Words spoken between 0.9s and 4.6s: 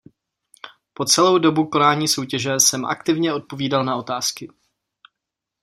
Po celou dobu konání soutěže jsem aktivně odpovídal na otázky.